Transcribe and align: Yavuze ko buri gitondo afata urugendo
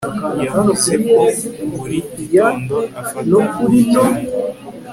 Yavuze 0.43 0.91
ko 1.09 1.21
buri 1.75 1.97
gitondo 2.15 2.75
afata 3.01 3.35
urugendo 3.63 4.29